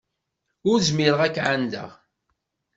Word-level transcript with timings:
Ur 0.69 0.77
zmireɣ 0.89 1.19
ad 1.21 1.31
k-εandeɣ. 1.35 1.89